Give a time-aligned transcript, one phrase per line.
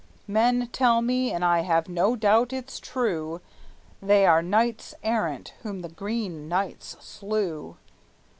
[0.25, 3.39] Men tell me and I have no doubt it's true
[4.01, 7.77] They are knights errant whom the Green Knight slew!